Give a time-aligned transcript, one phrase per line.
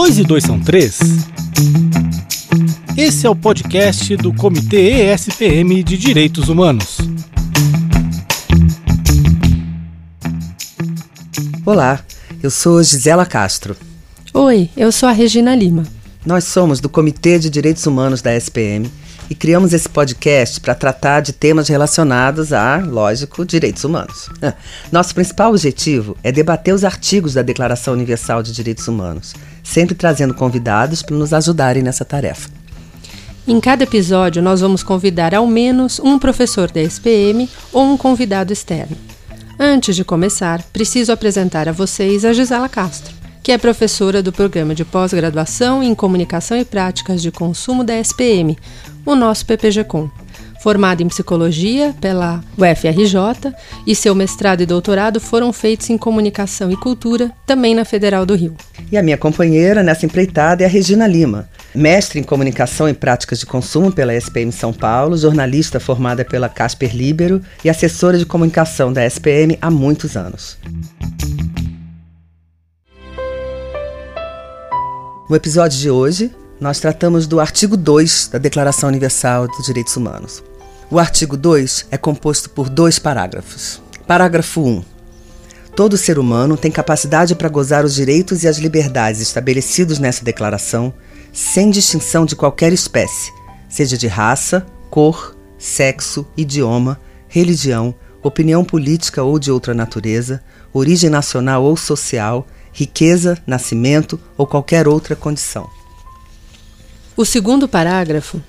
[0.00, 1.00] Dois e dois são três?
[2.96, 6.98] Esse é o podcast do Comitê ESPM de Direitos Humanos.
[11.66, 11.98] Olá,
[12.40, 13.76] eu sou Gisela Castro.
[14.32, 15.82] Oi, eu sou a Regina Lima.
[16.24, 18.88] Nós somos do Comitê de Direitos Humanos da SPM
[19.30, 24.28] e criamos esse podcast para tratar de temas relacionados a, lógico, direitos humanos.
[24.90, 30.34] Nosso principal objetivo é debater os artigos da Declaração Universal de Direitos Humanos, sempre trazendo
[30.34, 32.48] convidados para nos ajudarem nessa tarefa.
[33.46, 38.52] Em cada episódio, nós vamos convidar ao menos um professor da SPM ou um convidado
[38.52, 38.96] externo.
[39.58, 43.14] Antes de começar, preciso apresentar a vocês a Gisela Castro,
[43.48, 48.58] que é professora do programa de pós-graduação em Comunicação e Práticas de Consumo da SPM,
[49.06, 50.10] o nosso PPG-Com.
[50.60, 53.54] Formada em psicologia pela UFRJ
[53.86, 58.34] e seu mestrado e doutorado foram feitos em comunicação e cultura, também na Federal do
[58.34, 58.54] Rio.
[58.92, 63.38] E a minha companheira nessa empreitada é a Regina Lima, mestre em comunicação e práticas
[63.38, 68.92] de consumo pela SPM São Paulo, jornalista formada pela Casper Libero e assessora de comunicação
[68.92, 70.58] da SPM há muitos anos.
[75.28, 80.42] No episódio de hoje, nós tratamos do artigo 2 da Declaração Universal dos Direitos Humanos.
[80.90, 83.78] O artigo 2 é composto por dois parágrafos.
[84.06, 84.82] Parágrafo 1.
[85.76, 90.94] Todo ser humano tem capacidade para gozar os direitos e as liberdades estabelecidos nessa declaração,
[91.30, 93.30] sem distinção de qualquer espécie,
[93.68, 101.64] seja de raça, cor, sexo, idioma, religião, opinião política ou de outra natureza, origem nacional
[101.64, 105.68] ou social, riqueza, nascimento ou qualquer outra condição.
[107.16, 108.40] O segundo parágrafo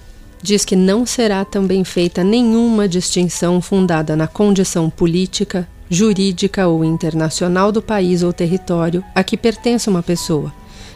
[0.41, 7.71] diz que não será também feita nenhuma distinção fundada na condição política, jurídica ou internacional
[7.71, 10.53] do país ou território a que pertence uma pessoa,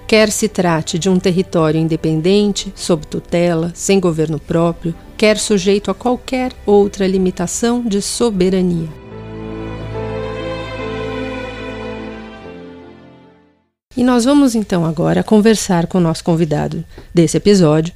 [0.07, 5.93] quer se trate de um território independente, sob tutela, sem governo próprio, quer sujeito a
[5.93, 9.02] qualquer outra limitação de soberania.
[14.03, 16.83] E nós vamos então agora conversar com o nosso convidado
[17.13, 17.93] desse episódio,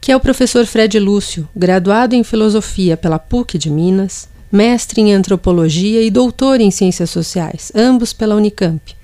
[0.00, 5.12] que é o professor Fred Lúcio, graduado em filosofia pela PUC de Minas, mestre em
[5.12, 8.96] antropologia e doutor em ciências sociais, ambos pela Unicamp.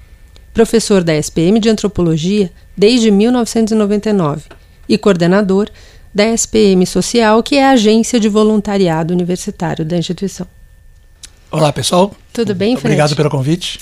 [0.54, 4.44] Professor da SPM de antropologia desde 1999
[4.88, 5.68] e coordenador
[6.14, 10.46] da SPM Social, que é a agência de voluntariado universitário da instituição.
[11.50, 12.14] Olá, pessoal.
[12.32, 12.94] Tudo bem, Fred?
[12.94, 13.80] Obrigado pelo convite.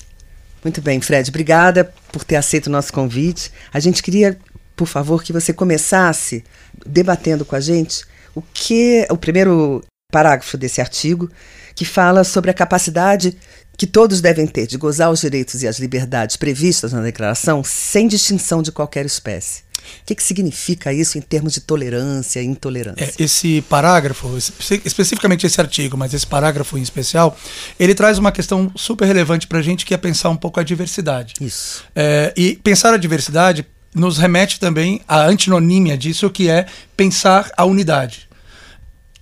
[0.66, 3.52] Muito bem, Fred, obrigada por ter aceito o nosso convite.
[3.72, 4.36] A gente queria,
[4.74, 6.42] por favor, que você começasse
[6.84, 8.04] debatendo com a gente
[8.34, 11.30] o que o primeiro parágrafo desse artigo
[11.72, 13.38] que fala sobre a capacidade
[13.78, 18.08] que todos devem ter de gozar os direitos e as liberdades previstas na declaração sem
[18.08, 19.62] distinção de qualquer espécie.
[20.02, 23.04] O que, que significa isso em termos de tolerância e intolerância?
[23.04, 24.36] É, esse parágrafo,
[24.84, 27.36] especificamente esse artigo, mas esse parágrafo em especial,
[27.78, 30.62] ele traz uma questão super relevante para a gente que é pensar um pouco a
[30.62, 31.34] diversidade.
[31.40, 31.84] Isso.
[31.94, 36.66] É, e pensar a diversidade nos remete também à antinonímia disso, que é
[36.96, 38.28] pensar a unidade.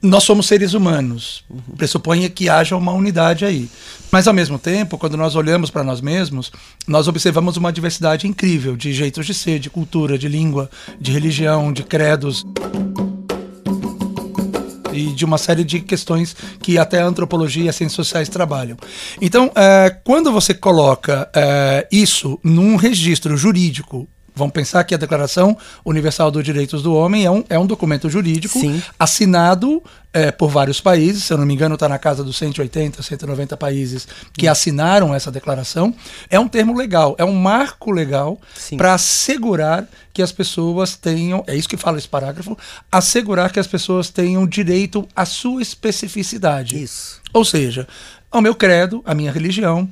[0.05, 1.77] Nós somos seres humanos, uhum.
[1.79, 3.71] pressupõe que haja uma unidade aí.
[4.13, 6.53] Mas, ao mesmo tempo, quando nós olhamos para nós mesmos,
[6.87, 10.69] nós observamos uma diversidade incrível de jeitos de ser, de cultura, de língua,
[11.01, 12.45] de religião, de credos
[14.93, 18.77] e de uma série de questões que até a antropologia e as ciências sociais trabalham.
[19.23, 25.57] Então, é, quando você coloca é, isso num registro jurídico Vamos pensar que a Declaração
[25.85, 28.83] Universal dos Direitos do Homem é um, é um documento jurídico Sim.
[28.99, 29.81] assinado
[30.13, 33.57] é, por vários países, se eu não me engano, está na casa dos 180, 190
[33.57, 35.95] países que assinaram essa declaração.
[36.29, 38.41] É um termo legal, é um marco legal
[38.77, 42.57] para assegurar que as pessoas tenham, é isso que fala esse parágrafo,
[42.91, 46.81] assegurar que as pessoas tenham direito à sua especificidade.
[46.81, 47.21] Isso.
[47.33, 47.87] Ou seja,
[48.31, 49.89] ao meu credo, à minha religião,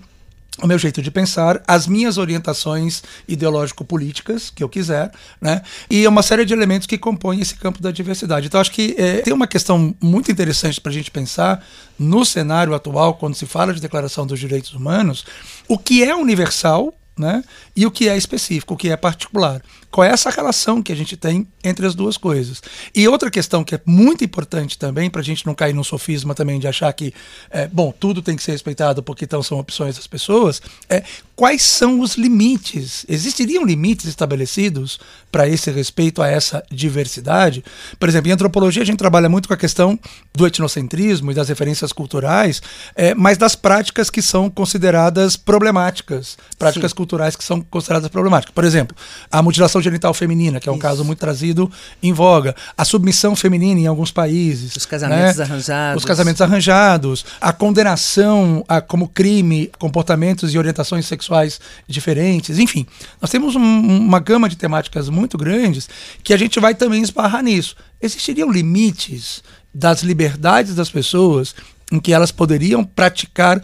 [0.61, 5.11] o meu jeito de pensar, as minhas orientações ideológico-políticas, que eu quiser,
[5.41, 5.63] né?
[5.91, 8.47] E é uma série de elementos que compõem esse campo da diversidade.
[8.47, 11.65] Então, acho que é, tem uma questão muito interessante para a gente pensar
[11.99, 15.25] no cenário atual, quando se fala de Declaração dos Direitos Humanos,
[15.67, 17.45] o que é universal né?
[17.77, 19.63] E o que é específico, o que é particular.
[19.93, 22.63] Qual é essa relação que a gente tem entre as duas coisas?
[22.95, 26.35] E outra questão que é muito importante também, para a gente não cair no sofisma
[26.35, 27.13] também de achar que,
[27.51, 31.03] é, bom, tudo tem que ser respeitado porque então são opções das pessoas, é
[31.37, 33.05] quais são os limites?
[33.07, 34.99] Existiriam limites estabelecidos
[35.31, 37.63] para esse respeito a essa diversidade?
[38.01, 39.99] Por exemplo, em antropologia a gente trabalha muito com a questão
[40.35, 42.63] do etnocentrismo e das referências culturais,
[42.95, 48.55] é, mas das práticas que são consideradas problemáticas, práticas Sim culturais que são consideradas problemáticas.
[48.55, 48.97] Por exemplo,
[49.31, 50.83] a mutilação genital feminina, que é um Isso.
[50.83, 51.71] caso muito trazido
[52.03, 55.45] em voga, a submissão feminina em alguns países, Os casamentos né?
[55.45, 56.03] arranjados.
[56.03, 62.87] os casamentos arranjados, a condenação a, como crime, comportamentos e orientações sexuais diferentes, enfim,
[63.21, 65.89] nós temos um- uma gama de temáticas muito grandes
[66.23, 67.77] que a gente vai também esbarrar nisso.
[68.01, 69.43] Existiriam limites
[69.75, 71.55] das liberdades das pessoas
[71.91, 73.63] em que elas poderiam praticar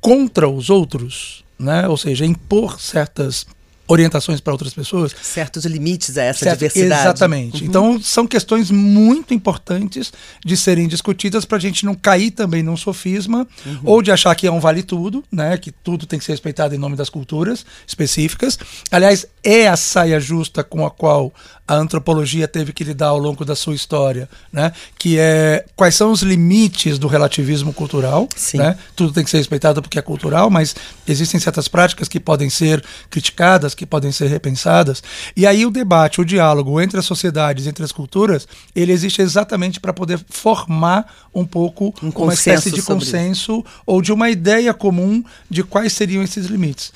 [0.00, 1.86] contra os outros, né?
[1.88, 3.46] Ou seja, impor certas
[3.92, 5.14] orientações para outras pessoas.
[5.22, 7.02] Certos limites a essa Certo, diversidade.
[7.02, 7.62] Exatamente.
[7.62, 7.68] Uhum.
[7.68, 10.12] Então, são questões muito importantes
[10.44, 13.78] de serem discutidas para a gente não cair também num sofisma Uhum.
[13.84, 15.56] ou de achar que é um vale tudo, né?
[15.58, 18.58] Que tudo tem que ser respeitado em nome das culturas específicas.
[18.90, 21.32] Aliás, é a saia justa com a qual
[21.66, 24.72] a antropologia teve que lidar ao longo da sua história, né?
[24.98, 28.58] Que é quais são os limites do relativismo cultural, Sim.
[28.58, 28.76] né?
[28.96, 30.74] Tudo tem que ser respeitado porque é cultural, mas
[31.06, 35.02] existem certas práticas que podem ser criticadas, que podem ser repensadas.
[35.36, 38.46] E aí o debate, o diálogo entre as sociedades, entre as culturas,
[38.76, 43.12] ele existe exatamente para poder formar um pouco Um uma espécie consenso de sobre isso.
[43.12, 46.92] consenso ou de uma ideia comum de quais seriam esses limites.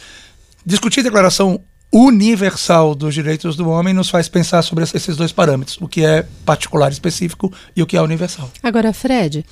[0.65, 1.61] Discutir a declaração
[1.93, 6.25] universal dos direitos do homem nos faz pensar sobre esses dois parâmetros, o que é
[6.45, 8.49] particular específico e o que é universal.
[8.63, 9.45] Agora, Fred,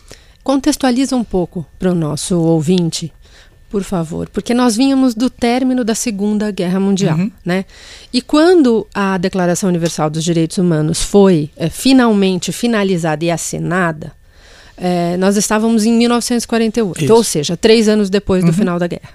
[0.44, 3.12] contextualiza um pouco para o nosso ouvinte,
[3.74, 7.30] por favor, porque nós vínhamos do término da Segunda Guerra Mundial, Uhum.
[7.44, 7.64] né?
[8.12, 14.12] E quando a Declaração Universal dos Direitos Humanos foi eh, finalmente finalizada e assinada,
[14.76, 17.12] eh, nós estávamos em 1948, Isso.
[17.12, 17.18] Uhum.
[17.18, 19.10] ou seja, três anos depois do final da guerra.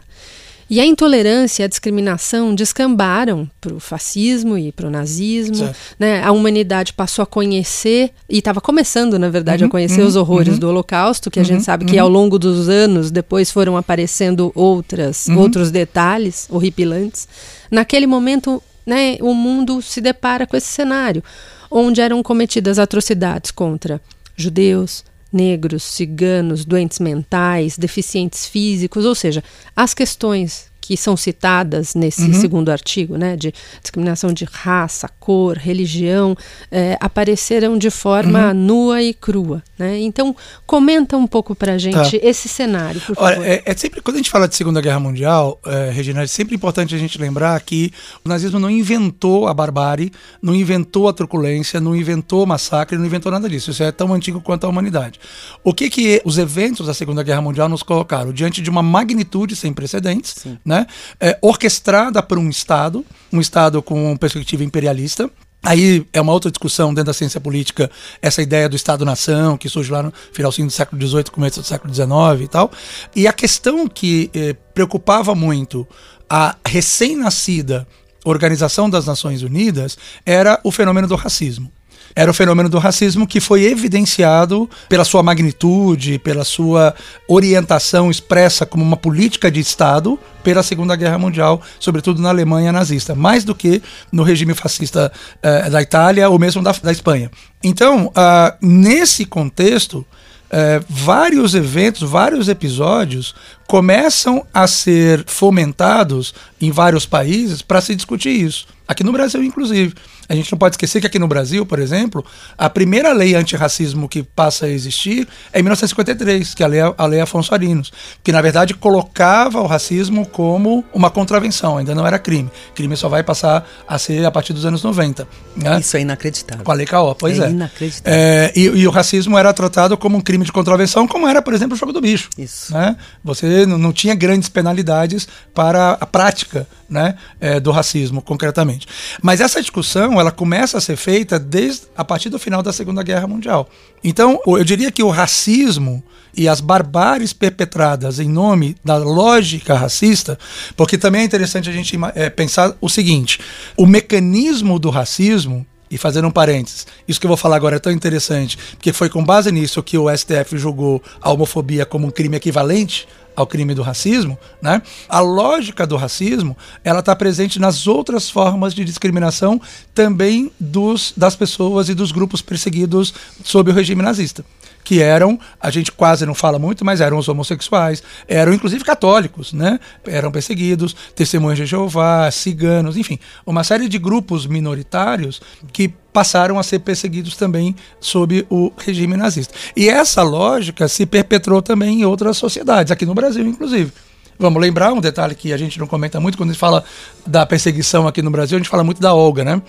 [0.69, 5.55] E a intolerância e a discriminação descambaram para o fascismo e para o nazismo.
[5.55, 5.75] Certo.
[5.97, 6.21] Né?
[6.23, 10.15] A humanidade passou a conhecer, e estava começando, na verdade, Uhum, a conhecer uhum, os
[10.15, 10.59] horrores uhum.
[10.59, 12.03] do Holocausto, que a gente Uhum, sabe que uhum.
[12.03, 15.39] ao longo dos anos depois foram aparecendo outras, Uhum.
[15.39, 17.27] outros detalhes horripilantes.
[17.71, 21.23] Naquele momento, né, o mundo se depara com esse cenário,
[21.71, 23.99] onde eram cometidas atrocidades contra
[24.35, 29.43] judeus, negros, ciganos, doentes mentais, deficientes físicos, ou seja,
[29.75, 32.33] as questões que são citadas nesse Uhum.
[32.33, 36.35] segundo artigo, né, de discriminação de raça, cor, religião,
[36.71, 38.53] eh, apareceram de forma Uhum.
[38.55, 39.61] nua e crua.
[39.77, 39.99] Né?
[39.99, 43.37] Então, comenta um pouco pra gente esse cenário, por favor.
[43.37, 46.27] Olha, é, é sempre, quando a gente fala de Segunda Guerra Mundial, é, Regina, é
[46.27, 47.91] sempre importante a gente lembrar que
[48.25, 50.11] o nazismo não inventou a barbárie,
[50.41, 53.69] não inventou a truculência, não inventou o massacre, não inventou nada disso.
[53.69, 55.19] Isso é tão antigo quanto a humanidade.
[55.63, 58.33] O que que os eventos da Segunda Guerra Mundial nos colocaram?
[58.33, 60.78] Diante de uma magnitude sem precedentes, né?
[61.19, 65.29] É, orquestrada por um Estado, um Estado com perspectiva imperialista,
[65.61, 67.91] Aí é uma outra discussão dentro da ciência política,
[68.21, 71.93] essa ideia do Estado-nação, que surge lá no finalzinho do século XVIII, começo do século
[71.93, 72.09] XIX
[72.41, 72.71] e tal.
[73.13, 75.85] E a questão que eh, preocupava muito
[76.29, 77.85] a recém-nascida
[78.25, 81.71] Organização das Nações Unidas era o fenômeno do racismo.
[82.15, 86.93] Era o fenômeno do racismo que foi evidenciado pela sua magnitude, pela sua
[87.27, 93.13] orientação expressa como uma política de Estado pela Segunda Guerra Mundial, sobretudo na Alemanha nazista,
[93.13, 95.11] mais do que no regime fascista
[95.41, 97.29] eh, da Itália ou mesmo da, da Espanha.
[97.63, 100.05] Então, ah, nesse contexto,
[100.49, 103.35] eh, vários eventos, vários episódios
[103.69, 108.65] começam a ser fomentados em vários países para se discutir isso.
[108.87, 109.93] Aqui no Brasil, inclusive.
[110.27, 112.23] A gente não pode esquecer que aqui no Brasil, por exemplo,
[112.55, 116.79] a primeira lei antirracismo que passa a existir é em 1953, que é a lei,
[116.79, 117.91] a lei Afonso Arinos,
[118.23, 122.49] que na verdade colocava o racismo como uma contravenção, ainda não era crime.
[122.75, 125.27] Crime só vai passar a ser a partir dos anos 90.
[125.55, 125.79] Né?
[125.79, 126.63] Isso é inacreditável.
[126.63, 127.49] Com a Lei Caó, pois É é.
[127.49, 128.19] inacreditável.
[128.19, 131.55] É, e, e o racismo era tratado como um crime de contravenção, como era, por
[131.55, 132.29] exemplo, o jogo do bicho.
[132.37, 132.71] Isso.
[132.71, 132.95] Né?
[133.23, 138.87] Você não, não tinha grandes penalidades para a prática né, é, do racismo, concretamente.
[139.21, 143.03] Mas essa discussão ela começa a ser feita desde a partir do final da Segunda
[143.03, 143.69] Guerra Mundial.
[144.03, 146.03] Então, eu diria que o racismo
[146.35, 150.37] e as barbáries perpetradas em nome da lógica racista,
[150.75, 153.39] porque também é interessante a gente é, pensar o seguinte:
[153.75, 157.79] o mecanismo do racismo e fazendo um parênteses, isso que eu vou falar agora é
[157.79, 162.11] tão interessante, porque foi com base nisso que o STF julgou a homofobia como um
[162.11, 163.07] crime equivalente
[163.41, 164.81] ao crime do racismo, né?
[165.07, 169.61] A lógica do racismo, ela está presente nas outras formas de discriminação
[169.93, 174.43] também dos, das pessoas e dos grupos perseguidos sob o regime nazista
[174.83, 179.53] que eram, a gente quase não fala muito, mas eram os homossexuais, eram inclusive católicos,
[179.53, 179.79] né?
[180.05, 186.63] Eram perseguidos, testemunhas de Jeová, ciganos, enfim, uma série de grupos minoritários que passaram a
[186.63, 189.53] ser perseguidos também sob o regime nazista.
[189.75, 193.91] E essa lógica se perpetrou também em outras sociedades, aqui no Brasil, inclusive.
[194.39, 196.83] Vamos lembrar um detalhe que a gente não comenta muito quando a gente fala
[197.27, 199.61] da perseguição aqui no Brasil, a gente fala muito da Olga, né?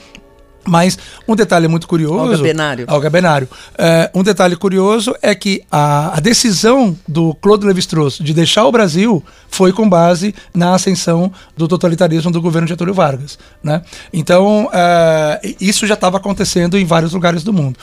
[0.66, 2.32] Mas um detalhe muito curioso.
[2.32, 2.86] Olga Benário.
[2.88, 3.48] Olga Benário.
[3.78, 8.72] É, um detalhe curioso é que a, a decisão do Claude Lévi-Strauss de deixar o
[8.72, 13.38] Brasil foi com base na ascensão do totalitarismo do governo Getúlio Vargas.
[13.62, 13.82] Né?
[14.12, 17.78] Então, é, isso já estava acontecendo em vários lugares do mundo.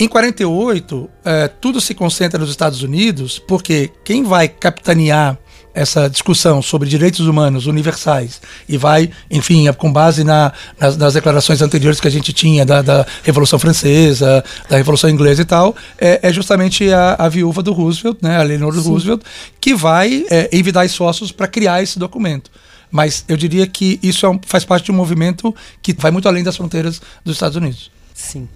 [0.00, 5.36] Em 48, é, tudo se concentra nos Estados Unidos, porque quem vai capitanear
[5.78, 11.62] essa discussão sobre direitos humanos universais e vai, enfim, com base na, nas, nas, declarações
[11.62, 16.20] anteriores que a gente tinha da, da, Revolução Francesa, da Revolução Inglesa e tal, é,
[16.22, 18.88] é justamente a, a, viúva do Roosevelt, né, a Eleanor Sim.
[18.88, 19.22] Roosevelt,
[19.60, 22.50] que vai é, envidar esforços para criar esse documento.
[22.90, 26.28] Mas eu diria que isso é um, faz parte de um movimento que vai muito
[26.28, 27.90] além das fronteiras dos Estados Unidos.
[28.14, 28.48] Sim.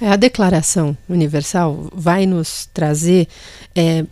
[0.00, 3.28] É, a Declaração Universal vai nos trazer
[3.74, 4.04] é,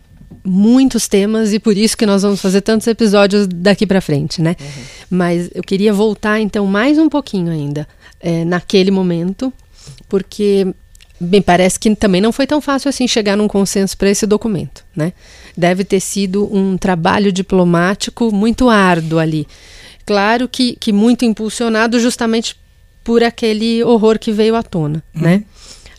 [0.44, 4.56] muitos temas e por isso que nós vamos fazer tantos episódios daqui para frente, né?
[4.60, 4.82] Uhum.
[5.10, 7.86] Mas eu queria voltar então mais um pouquinho ainda
[8.20, 9.52] é, naquele momento,
[10.08, 10.66] porque
[11.20, 14.84] me parece que também não foi tão fácil assim chegar num consenso para esse documento,
[14.94, 15.12] né?
[15.56, 19.46] Deve ter sido um trabalho diplomático muito árduo ali.
[20.04, 22.56] Claro que, que muito impulsionado justamente
[23.02, 25.22] por aquele horror que veio à tona, uhum.
[25.22, 25.44] né?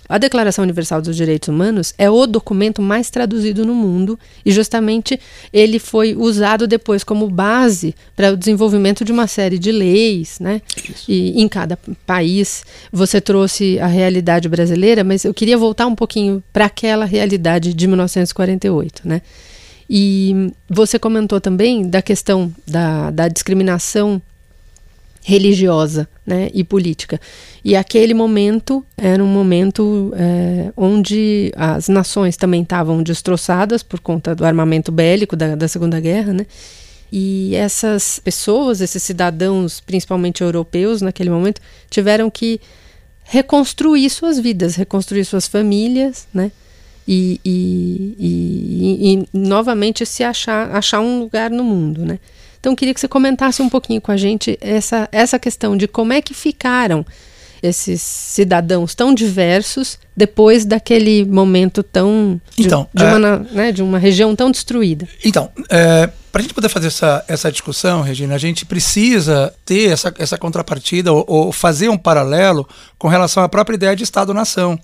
[0.10, 5.20] A Declaração Universal dos Direitos Humanos é o documento mais traduzido no mundo e justamente
[5.52, 10.62] ele foi usado depois como base para o desenvolvimento de uma série de leis, né?
[10.78, 11.06] Isso.
[11.10, 16.42] E em cada país você trouxe a realidade brasileira, mas eu queria voltar um pouquinho
[16.54, 19.22] para aquela realidade de 1948, né?
[19.90, 24.22] E você comentou também da questão da, da discriminação
[25.27, 27.19] religiosa né, e política.
[27.62, 34.34] E aquele momento era um momento é, onde as nações também estavam destroçadas por conta
[34.34, 36.46] do armamento bélico da, da Segunda Guerra, né?
[37.12, 42.62] E essas pessoas, esses cidadãos, principalmente europeus, naquele momento, tiveram que
[43.25, 46.53] reconstruir suas vidas, reconstruir suas famílias, né?
[47.05, 52.17] E, e, e, e novamente se achar, achar um lugar no mundo, né?
[52.67, 56.12] Então, queria que você comentasse um pouquinho com a gente essa, essa questão de como
[56.12, 57.05] é que ficaram
[57.63, 63.81] esses cidadãos tão diversos depois daquele momento tão de, então, de, uma, é, né, de
[63.81, 65.07] uma região tão destruída.
[65.24, 69.89] Então, é, para a gente poder fazer essa, essa discussão, Regina, a gente precisa ter
[69.93, 74.77] essa, essa contrapartida ou, ou fazer um paralelo com relação à própria ideia de Estado-nação.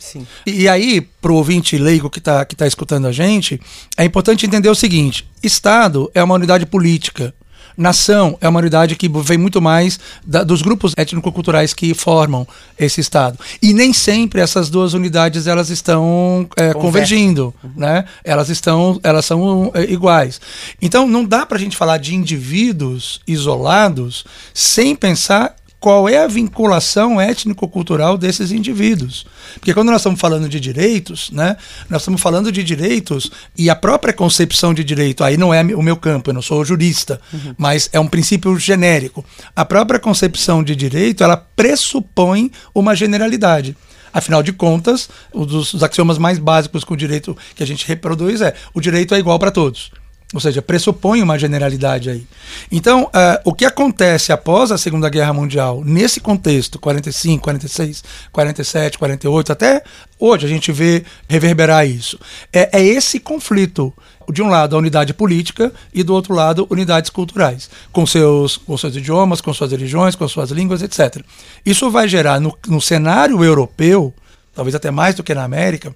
[0.45, 3.59] E, e, aí, para o ouvinte leigo que está que tá escutando a gente,
[3.97, 7.33] é importante entender o seguinte: Estado é uma unidade política
[7.75, 13.01] Nação é uma unidade que vem muito mais da, dos grupos étnico-culturais que formam esse
[13.01, 13.39] Estado.
[13.61, 17.71] E nem sempre essas duas unidades elas estão é, convergindo, uhum.
[17.75, 18.05] né?
[18.23, 20.39] Elas estão, elas são é, iguais.
[20.81, 26.27] Então não dá para a gente falar de indivíduos isolados sem pensar qual é a
[26.27, 29.25] vinculação étnico-cultural desses indivíduos.
[29.55, 31.57] Porque quando nós estamos falando de direitos, né,
[31.89, 35.81] nós estamos falando de direitos e a própria concepção de direito, aí não é o
[35.81, 37.53] meu campo, eu não sou jurista, uhum.
[37.57, 39.25] mas é um princípio genérico.
[39.53, 43.75] A própria concepção de direito, ela pressupõe uma generalidade.
[44.13, 48.39] Afinal de contas, um dos axiomas mais básicos que o direito que a gente reproduz
[48.39, 49.91] é o direito é igual para todos.
[50.33, 52.25] Ou seja, pressupõe uma generalidade aí.
[52.71, 58.97] Então, uh, o que acontece após a Segunda Guerra Mundial, nesse contexto, 45, 46, 47,
[58.97, 59.83] 48, até
[60.19, 62.19] hoje a gente vê reverberar isso,
[62.51, 63.93] é, é esse conflito.
[64.31, 68.77] De um lado, a unidade política e do outro lado, unidades culturais, com seus, com
[68.77, 71.21] seus idiomas, com suas religiões, com suas línguas, etc.
[71.65, 74.13] Isso vai gerar no, no cenário europeu,
[74.55, 75.93] talvez até mais do que na América,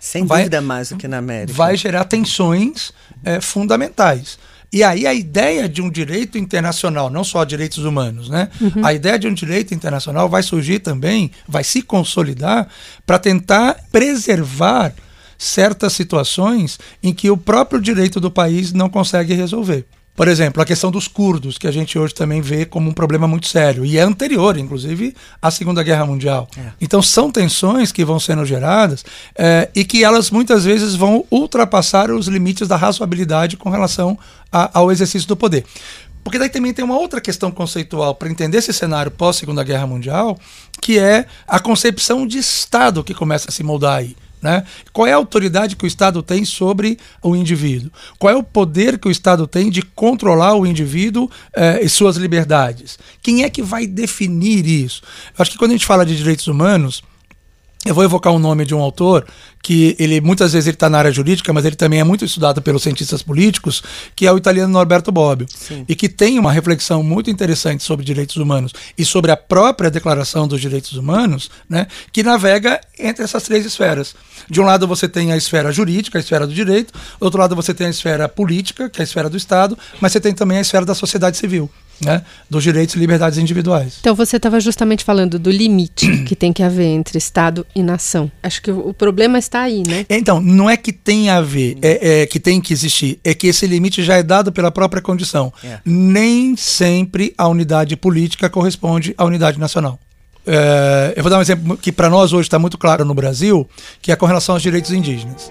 [0.00, 1.52] sem vai, dúvida mais do que na América.
[1.52, 2.90] Vai gerar tensões
[3.22, 4.38] é, fundamentais.
[4.72, 8.48] E aí a ideia de um direito internacional, não só direitos humanos, né?
[8.60, 8.84] Uhum.
[8.84, 12.68] A ideia de um direito internacional vai surgir também, vai se consolidar
[13.04, 14.94] para tentar preservar
[15.36, 19.86] certas situações em que o próprio direito do país não consegue resolver.
[20.20, 23.26] Por exemplo, a questão dos curdos, que a gente hoje também vê como um problema
[23.26, 26.46] muito sério, e é anterior, inclusive, à Segunda Guerra Mundial.
[26.58, 26.72] É.
[26.78, 29.02] Então, são tensões que vão sendo geradas
[29.34, 34.18] é, e que elas muitas vezes vão ultrapassar os limites da razoabilidade com relação
[34.52, 35.64] a, ao exercício do poder.
[36.22, 40.38] Porque daí também tem uma outra questão conceitual para entender esse cenário pós-Segunda Guerra Mundial,
[40.82, 44.14] que é a concepção de Estado que começa a se moldar aí.
[44.42, 44.64] Né?
[44.92, 47.90] Qual é a autoridade que o Estado tem sobre o indivíduo?
[48.18, 52.16] Qual é o poder que o Estado tem de controlar o indivíduo eh, e suas
[52.16, 52.98] liberdades?
[53.22, 55.02] Quem é que vai definir isso?
[55.36, 57.02] Eu acho que quando a gente fala de direitos humanos,
[57.82, 59.26] Eu vou evocar o um nome de um autor
[59.62, 62.60] que ele muitas vezes ele está na área jurídica, mas ele também é muito estudado
[62.60, 63.82] pelos cientistas políticos,
[64.14, 65.86] que é o italiano Norberto Bobbio, Sim.
[65.88, 70.46] e que tem uma reflexão muito interessante sobre direitos humanos e sobre a própria Declaração
[70.46, 74.14] dos Direitos Humanos, né, que navega entre essas três esferas.
[74.48, 77.56] De um lado você tem a esfera jurídica, a esfera do direito, do outro lado
[77.56, 80.58] você tem a esfera política, que é a esfera do Estado, mas você tem também
[80.58, 81.70] a esfera da sociedade civil
[82.02, 83.98] né, dos direitos e liberdades individuais.
[84.00, 88.30] Então você estava justamente falando do limite que tem que haver entre Estado e nação.
[88.42, 90.04] Acho que o, problema está aí, né?
[90.08, 93.46] Então, não é que tem a ver, é, é, que tem que existir, é que
[93.46, 95.52] esse limite já é dado pela própria condição.
[95.64, 95.78] É.
[95.84, 99.98] Nem sempre a unidade política corresponde à unidade nacional.
[100.46, 103.68] É, eu vou dar um exemplo que para nós hoje está muito claro no Brasil,
[104.00, 105.50] que é com relação aos direitos indígenas.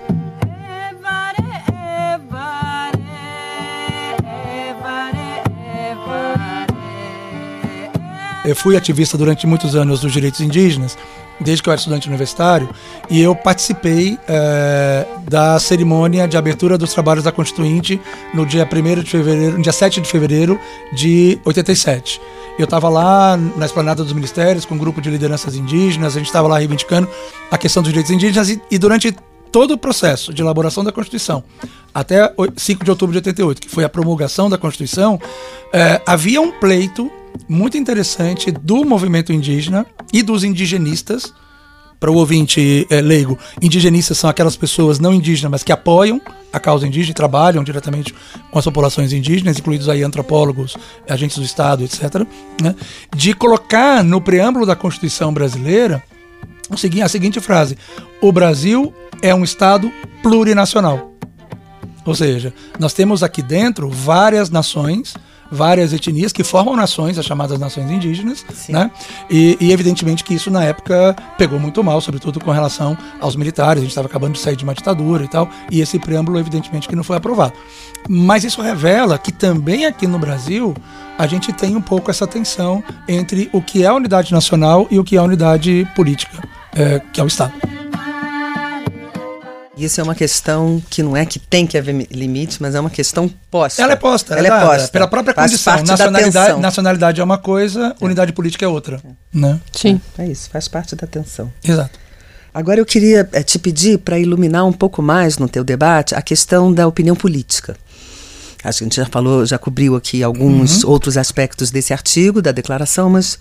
[8.49, 10.97] Eu fui ativista durante muitos anos dos direitos indígenas,
[11.39, 12.67] desde que eu era estudante universitário,
[13.07, 18.01] e eu participei é, da cerimônia de abertura dos trabalhos da Constituinte
[18.33, 20.59] no dia 1 de fevereiro, no dia 7 de fevereiro
[20.91, 22.19] de 87.
[22.57, 26.27] Eu estava lá na esplanada dos ministérios com um grupo de lideranças indígenas, a gente
[26.27, 27.07] estava lá reivindicando
[27.51, 29.15] a questão dos direitos indígenas e, e durante
[29.51, 31.43] todo o processo de elaboração da Constituição,
[31.93, 35.19] até 5 de outubro de 88, que foi a promulgação da Constituição,
[35.71, 37.11] é, havia um pleito
[37.47, 41.33] muito interessante do movimento indígena e dos indigenistas.
[41.99, 46.59] Para o ouvinte é, leigo, indigenistas são aquelas pessoas não indígenas, mas que apoiam a
[46.59, 48.15] causa indígena e trabalham diretamente
[48.49, 50.77] com as populações indígenas, incluídos aí antropólogos,
[51.09, 52.25] agentes do Estado, etc.,
[52.61, 52.73] né,
[53.13, 56.01] de colocar no preâmbulo da Constituição brasileira
[57.03, 57.77] a seguinte frase:
[58.21, 59.91] O Brasil é um Estado
[60.23, 61.13] plurinacional.
[62.05, 65.13] Ou seja, nós temos aqui dentro várias nações
[65.51, 68.73] várias etnias que formam nações, as chamadas nações indígenas, Sim.
[68.73, 68.91] né?
[69.29, 73.81] E, e, evidentemente que isso na época pegou muito mal, sobretudo com relação aos militares.
[73.81, 76.87] A gente estava acabando de sair de uma ditadura e tal, e esse preâmbulo evidentemente
[76.87, 77.53] que não foi aprovado.
[78.07, 80.73] Mas isso revela que também aqui no Brasil
[81.17, 84.97] a gente tem um pouco essa tensão entre o que é a unidade nacional e
[84.97, 86.41] o que é a unidade política,
[86.73, 87.53] é, que é o Estado.
[89.79, 92.89] Isso é uma questão que não é que tem que haver limite, mas é uma
[92.89, 93.81] questão posta.
[93.81, 94.87] Ela é posta, ela, é, é posta.
[94.89, 95.83] Pela própria Faz condição.
[95.83, 98.05] Nacionalidade, nacionalidade é uma coisa, é.
[98.05, 99.01] unidade política é outra.
[99.03, 99.09] É.
[99.33, 99.59] Né?
[99.71, 100.01] Sim.
[100.17, 101.51] É, é isso, faz parte da tensão.
[101.63, 101.97] Exato.
[102.53, 106.21] Agora eu queria é, te pedir para iluminar um pouco mais no teu debate a
[106.21, 107.77] questão da opinião política.
[108.63, 110.89] Acho que a gente já falou, já cobriu aqui alguns uhum.
[110.89, 113.39] outros aspectos desse artigo, da declaração, mas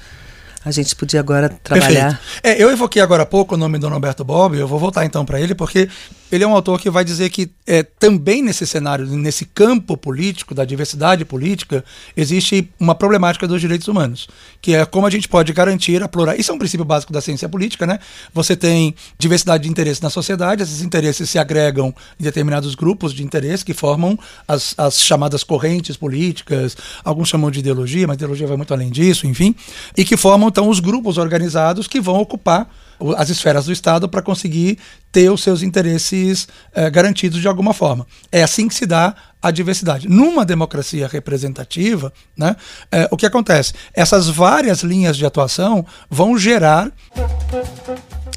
[0.64, 2.20] a gente podia agora trabalhar.
[2.42, 5.24] É, eu evoquei agora há pouco o nome do Norberto Bob, eu vou voltar então
[5.24, 5.88] para ele, porque
[6.30, 10.54] ele é um autor que vai dizer que é, também nesse cenário, nesse campo político,
[10.54, 11.84] da diversidade política,
[12.16, 14.28] existe uma problemática dos direitos humanos,
[14.60, 16.40] que é como a gente pode garantir a pluralidade.
[16.40, 17.98] Isso é um princípio básico da ciência política, né?
[18.32, 23.22] Você tem diversidade de interesses na sociedade, esses interesses se agregam em determinados grupos de
[23.22, 28.56] interesse que formam as, as chamadas correntes políticas, alguns chamam de ideologia, mas ideologia vai
[28.56, 29.54] muito além disso, enfim,
[29.96, 32.68] e que formam então os grupos organizados que vão ocupar
[33.16, 34.78] as esferas do Estado para conseguir
[35.10, 38.06] ter os seus interesses eh, garantidos de alguma forma.
[38.30, 40.08] É assim que se dá a diversidade.
[40.08, 42.56] Numa democracia representativa, né,
[42.90, 43.72] eh, o que acontece?
[43.94, 46.90] Essas várias linhas de atuação vão gerar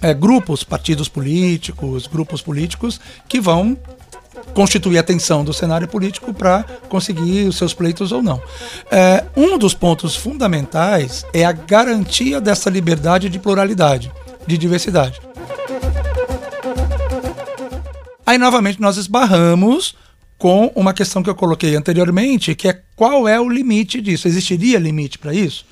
[0.02, 3.78] eh, grupos, partidos políticos, grupos políticos que vão
[4.54, 8.42] constituir a tensão do cenário político para conseguir os seus pleitos ou não.
[8.90, 14.12] É, um dos pontos fundamentais é a garantia dessa liberdade de pluralidade
[14.46, 15.22] de diversidade.
[18.26, 19.96] Aí, novamente, nós esbarramos
[20.38, 24.28] com uma questão que eu coloquei anteriormente, que é qual é o limite disso?
[24.28, 25.66] Existiria limite para isso?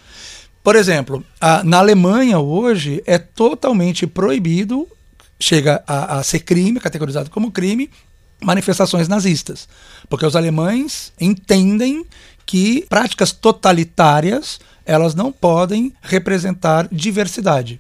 [0.64, 4.88] Por exemplo, a, na Alemanha hoje é totalmente proibido,
[5.40, 7.90] chega a, a ser crime, categorizado como crime,
[8.42, 9.68] manifestações nazistas.
[10.10, 12.06] Porque os alemães entendem
[12.46, 17.80] que práticas totalitárias elas não podem representar diversidade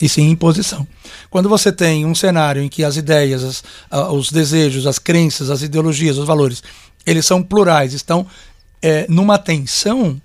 [0.00, 0.86] e sim imposição.
[1.30, 3.62] Quando você tem um cenário em que as ideias, as,
[4.10, 6.62] os desejos, as crenças, as ideologias, os valores,
[7.04, 8.26] eles são plurais, estão
[8.82, 10.20] é, numa tensão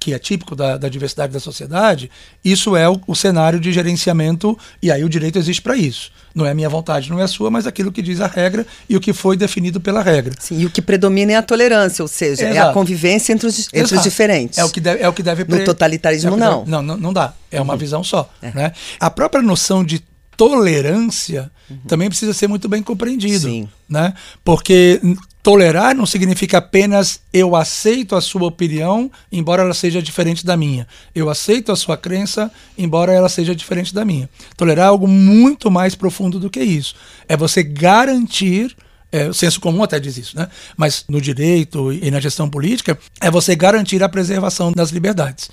[0.00, 2.10] que é típico da, da, diversidade da sociedade,
[2.42, 6.10] isso é o, o, cenário de gerenciamento, e aí o direito existe para isso.
[6.34, 8.96] Não é minha vontade, não é a sua, mas aquilo que diz a regra e
[8.96, 10.32] o que foi definido pela regra.
[10.40, 12.56] Sim, e o que predomina é a tolerância, ou seja, Exato.
[12.56, 14.58] é a convivência entre os, entre os diferentes.
[14.58, 16.64] É o que deve, é o que deve No totalitarismo, é não.
[16.64, 16.82] não.
[16.82, 17.34] Não, não dá.
[17.50, 17.78] É uma uhum.
[17.78, 18.32] visão só.
[18.40, 18.52] É.
[18.52, 18.72] Né?
[18.98, 20.02] A própria noção de
[20.34, 21.76] tolerância uhum.
[21.86, 23.46] também precisa ser muito bem compreendido.
[23.46, 23.68] Sim.
[23.86, 24.14] Né?
[24.42, 24.98] Porque
[25.42, 30.86] Tolerar não significa apenas eu aceito a sua opinião, embora ela seja diferente da minha.
[31.14, 34.28] Eu aceito a sua crença, embora ela seja diferente da minha.
[34.56, 36.94] Tolerar é algo muito mais profundo do que isso.
[37.26, 38.76] É você garantir.
[39.12, 40.48] É, o senso comum até diz isso, né?
[40.76, 45.50] Mas no direito e na gestão política, é você garantir a preservação das liberdades.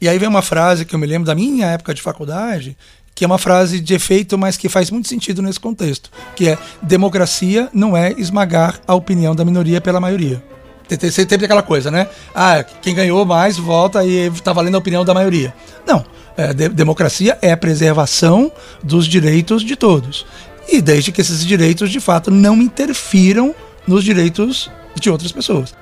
[0.00, 2.76] E aí vem uma frase que eu me lembro da minha época de faculdade,
[3.14, 6.58] que é uma frase de efeito, mas que faz muito sentido nesse contexto, que é
[6.80, 10.42] democracia não é esmagar a opinião da minoria pela maioria.
[10.88, 12.08] Tem sempre aquela coisa, né?
[12.34, 15.54] Ah, quem ganhou mais vota e está valendo a opinião da maioria.
[15.86, 16.04] Não.
[16.36, 18.50] É, de democracia é a preservação
[18.82, 20.26] dos direitos de todos.
[20.68, 23.54] E desde que esses direitos, de fato, não interfiram
[23.86, 25.74] nos direitos de outras pessoas.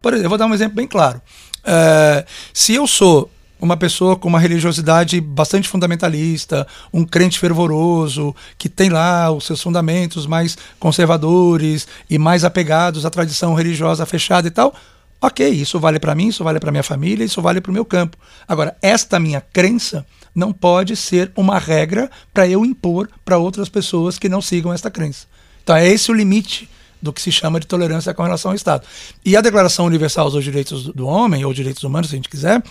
[0.00, 1.20] Por exemplo, eu vou dar um exemplo bem claro.
[1.64, 8.68] É, se eu sou uma pessoa com uma religiosidade bastante fundamentalista, um crente fervoroso, que
[8.68, 14.50] tem lá os seus fundamentos mais conservadores e mais apegados à tradição religiosa fechada e
[14.50, 14.74] tal.
[15.20, 17.84] Ok, isso vale para mim, isso vale para minha família, isso vale para o meu
[17.84, 18.16] campo.
[18.46, 24.16] Agora, esta minha crença não pode ser uma regra para eu impor para outras pessoas
[24.16, 25.26] que não sigam esta crença.
[25.64, 26.68] Então, é esse o limite
[27.02, 28.86] do que se chama de tolerância com relação ao Estado.
[29.24, 32.62] E a Declaração Universal dos Direitos do Homem, ou Direitos Humanos, se a gente quiser,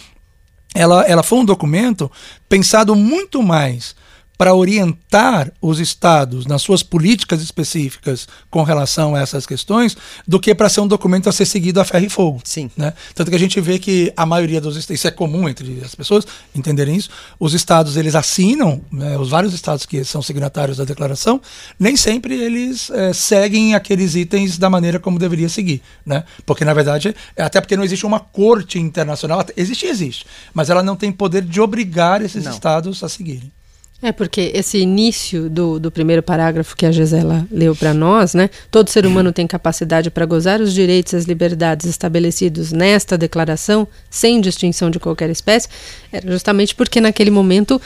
[0.74, 2.12] ela, ela foi um documento
[2.48, 3.96] pensado muito mais
[4.38, 9.98] para orientar os estados nas suas políticas específicas com relação a essas questões,
[10.28, 12.42] do que para ser um documento a ser seguido a ferro e fogo.
[12.44, 12.70] Sim.
[12.78, 12.94] Né?
[13.16, 15.96] Tanto que a gente vê que a maioria dos estados, isso é comum entre as
[15.96, 20.84] pessoas entenderem isso, os estados eles assinam, né, os vários estados que são signatários da
[20.84, 21.42] declaração,
[21.80, 25.82] nem sempre eles é, seguem aqueles itens da maneira como deveria seguir.
[26.06, 26.24] Né?
[26.46, 30.96] Porque, na verdade, até porque não existe uma corte internacional, existe, existe, mas ela não
[30.96, 32.52] tem poder de obrigar esses não.
[32.52, 33.52] estados a seguirem.
[34.02, 38.48] É porque esse início do, do primeiro parágrafo que a Gisela leu para nós, né?
[38.70, 43.88] Todo ser humano tem capacidade para gozar os direitos e as liberdades estabelecidos nesta declaração,
[44.08, 45.68] sem distinção de qualquer espécie,
[46.12, 47.82] era justamente porque naquele momento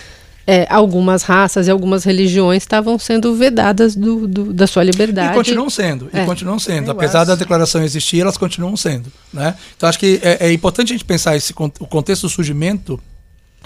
[0.46, 5.32] é, algumas raças e algumas religiões estavam sendo vedadas do, do, da sua liberdade.
[5.32, 6.24] E continuam sendo, é.
[6.24, 6.88] e continuam sendo.
[6.88, 7.28] Eu Apesar acho.
[7.30, 9.10] da declaração existir, elas continuam sendo.
[9.32, 9.56] Né?
[9.78, 13.00] Então acho que é, é importante a gente pensar esse, o contexto do surgimento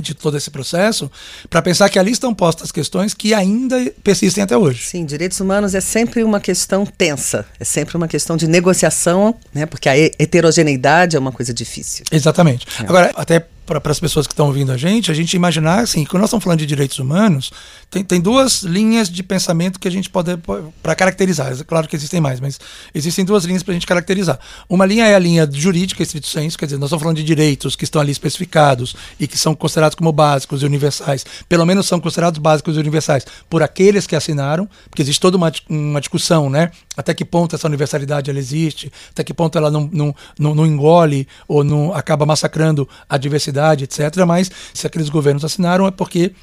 [0.01, 1.10] de todo esse processo,
[1.49, 4.84] para pensar que ali estão postas questões que ainda persistem até hoje.
[4.84, 9.65] Sim, direitos humanos é sempre uma questão tensa, é sempre uma questão de negociação, né?
[9.65, 12.05] Porque a heterogeneidade é uma coisa difícil.
[12.12, 12.67] Exatamente.
[12.79, 12.84] É.
[12.84, 16.21] Agora, até para as pessoas que estão ouvindo a gente, a gente imaginar assim, quando
[16.21, 17.51] nós estamos falando de direitos humanos,
[17.89, 20.38] tem, tem duas linhas de pensamento que a gente pode
[20.84, 21.51] para caracterizar.
[21.51, 22.60] É claro que existem mais, mas
[22.93, 24.39] existem duas linhas para a gente caracterizar.
[24.69, 27.75] Uma linha é a linha jurídica, estrito senso, quer dizer, nós estamos falando de direitos
[27.75, 31.25] que estão ali especificados e que são considerados como básicos e universais.
[31.49, 35.51] Pelo menos são considerados básicos e universais por aqueles que assinaram, porque existe toda uma,
[35.67, 36.71] uma discussão, né?
[36.95, 40.65] Até que ponto essa universalidade ela existe, até que ponto ela não, não, não, não
[40.65, 44.25] engole ou não acaba massacrando a diversidade etc.
[44.25, 46.33] Mas se aqueles governos assinaram é porque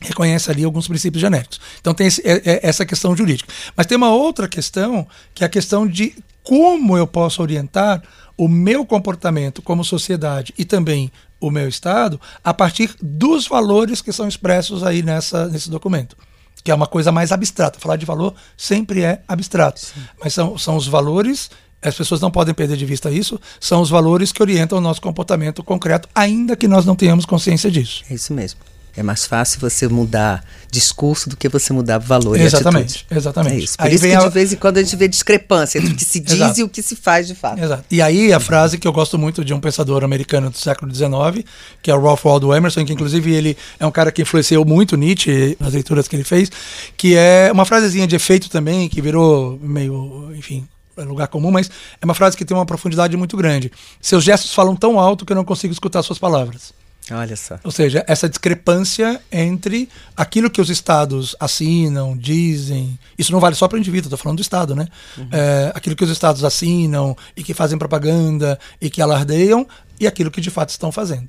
[0.00, 1.60] reconhece ali alguns princípios genéricos.
[1.80, 3.52] Então tem esse, é, é, essa questão jurídica.
[3.76, 8.02] Mas tem uma outra questão, que é a questão de como eu posso orientar
[8.36, 14.12] o meu comportamento como sociedade e também o meu Estado a partir dos valores que
[14.12, 16.16] são expressos aí nessa, nesse documento.
[16.62, 17.78] Que é uma coisa mais abstrata.
[17.78, 19.80] Falar de valor sempre é abstrato.
[19.80, 20.00] Sim.
[20.18, 21.50] Mas são, são os valores
[21.84, 25.00] as pessoas não podem perder de vista isso, são os valores que orientam o nosso
[25.00, 28.02] comportamento concreto, ainda que nós não tenhamos consciência disso.
[28.10, 28.60] É isso mesmo.
[28.96, 33.16] É mais fácil você mudar discurso do que você mudar valor exatamente, e.
[33.16, 33.56] Exatamente.
[33.56, 33.76] É isso.
[33.76, 34.20] Por aí isso que a...
[34.20, 36.60] de vez em quando a gente vê discrepância entre o que se diz Exato.
[36.60, 37.60] e o que se faz de fato.
[37.60, 37.84] Exato.
[37.90, 41.44] E aí a frase que eu gosto muito de um pensador americano do século XIX,
[41.82, 44.96] que é o Ralph Waldo Emerson, que inclusive ele é um cara que influenciou muito
[44.96, 46.48] Nietzsche nas leituras que ele fez,
[46.96, 52.04] que é uma frasezinha de efeito também, que virou meio, enfim, lugar comum, mas é
[52.04, 53.70] uma frase que tem uma profundidade muito grande.
[54.00, 56.72] Seus gestos falam tão alto que eu não consigo escutar suas palavras.
[57.10, 57.58] Olha só.
[57.62, 62.98] Ou seja, essa discrepância entre aquilo que os estados assinam, dizem.
[63.18, 64.88] Isso não vale só para o indivíduo, estou falando do Estado, né?
[65.18, 65.28] Uhum.
[65.30, 69.66] É, aquilo que os estados assinam e que fazem propaganda e que alardeiam
[70.00, 71.26] e aquilo que de fato estão fazendo.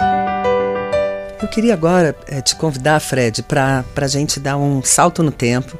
[1.41, 5.77] Eu queria agora é, te convidar, Fred, para a gente dar um salto no tempo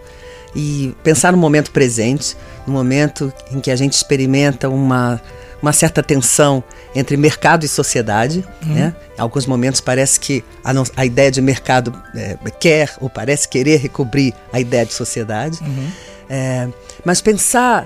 [0.56, 5.22] e pensar no momento presente, no momento em que a gente experimenta uma,
[5.62, 6.63] uma certa tensão
[6.96, 8.46] entre mercado e sociedade.
[8.65, 8.74] Uhum.
[8.74, 8.96] Né?
[9.18, 13.48] Em alguns momentos parece que a, não, a ideia de mercado é, quer ou parece
[13.48, 15.60] querer recobrir a ideia de sociedade.
[15.62, 15.91] Uhum.
[16.30, 16.68] É,
[17.04, 17.86] mas pensar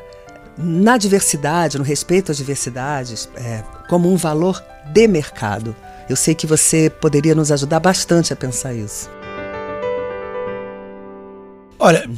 [0.57, 5.75] na diversidade, no respeito às diversidades, é, como um valor de mercado.
[6.09, 9.09] Eu sei que você poderia nos ajudar bastante a pensar isso.
[11.77, 12.09] Olha,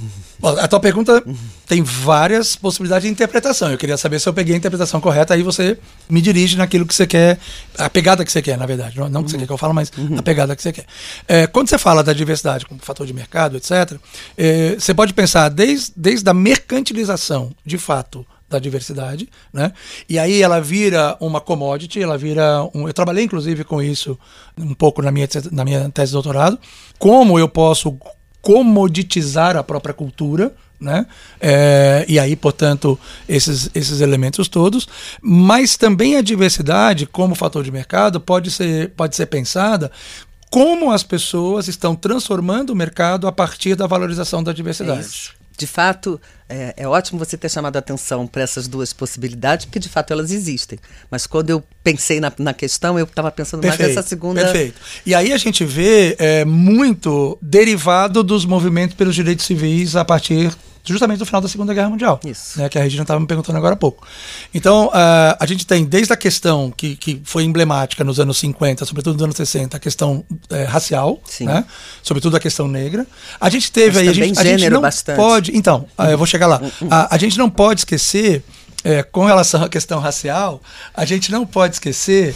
[0.43, 1.23] a tua pergunta
[1.67, 3.71] tem várias possibilidades de interpretação.
[3.71, 5.77] Eu queria saber se eu peguei a interpretação correta, aí você
[6.09, 7.39] me dirige naquilo que você quer,
[7.77, 8.99] a pegada que você quer, na verdade.
[8.99, 10.85] Não, não que você quer que eu fale, mas a pegada que você quer.
[11.27, 13.99] É, quando você fala da diversidade como fator de mercado, etc.,
[14.37, 19.71] é, você pode pensar desde, desde a mercantilização, de fato, da diversidade, né?
[20.09, 24.19] E aí ela vira uma commodity, ela vira um, eu trabalhei inclusive com isso
[24.57, 26.59] um pouco na minha na minha tese de doutorado,
[26.99, 27.97] como eu posso
[28.41, 31.05] comoditizar a própria cultura, né?
[31.39, 32.99] É, e aí, portanto,
[33.29, 34.87] esses, esses elementos todos,
[35.21, 39.91] mas também a diversidade, como fator de mercado, pode ser, pode ser pensada
[40.49, 45.33] como as pessoas estão transformando o mercado a partir da valorização da diversidade.
[45.37, 49.65] É de fato, é, é, ótimo você ter chamado a atenção para essas duas possibilidades,
[49.65, 50.79] porque de fato elas existem.
[51.09, 54.41] Mas quando eu pensei na, na questão, eu estava pensando perfeito, mais nessa segunda.
[54.41, 54.79] Perfeito.
[55.05, 60.51] E aí a gente vê é, muito derivado dos movimentos pelos direitos civis a partir
[60.83, 62.19] justamente do final da Segunda Guerra Mundial.
[62.25, 62.59] Isso.
[62.59, 64.07] Né, que a Regina estava me perguntando agora há pouco.
[64.53, 68.85] Então, uh, a gente tem desde a questão que, que foi emblemática nos anos 50,
[68.85, 71.65] sobretudo nos anos 60, a questão uh, racial, né,
[72.01, 73.05] sobretudo a questão negra.
[73.39, 74.09] A gente teve Mas aí.
[74.09, 75.17] A gente, a gente não bastante.
[75.17, 75.57] pode.
[75.57, 76.61] Então, uh, eu vou chegar lá.
[76.89, 78.43] a, a gente não pode esquecer.
[78.83, 80.59] É, com relação à questão racial,
[80.91, 82.35] a gente não pode esquecer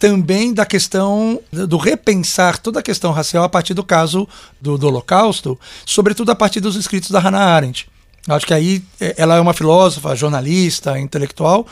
[0.00, 4.26] também da questão do repensar toda a questão racial a partir do caso
[4.58, 7.86] do, do Holocausto, sobretudo a partir dos escritos da Hannah Arendt.
[8.26, 8.82] Acho que aí
[9.16, 11.66] ela é uma filósofa, jornalista, intelectual,